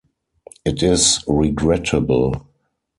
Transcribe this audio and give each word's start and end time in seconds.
It 0.65 0.81
is 0.81 1.23
regrettable. 1.27 2.47